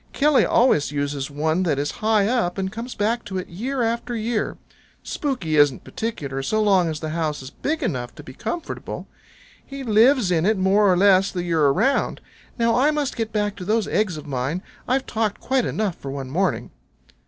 [0.13, 4.15] Killy always uses one that is high up, and comes back to it year after
[4.15, 4.57] year.
[5.03, 9.07] Spooky isn't particular so long as the house is big enough to be comfortable.
[9.63, 12.19] He lives in it more or less the year around.
[12.57, 14.63] Now I must get back to those eggs of mine.
[14.87, 16.71] I've talked quite enough for one morning."